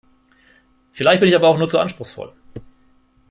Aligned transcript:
Vielleicht 0.93 1.19
bin 1.19 1.29
ich 1.29 1.35
aber 1.35 1.47
auch 1.47 1.59
nur 1.59 1.69
zu 1.69 1.77
anspruchsvoll. 1.77 2.33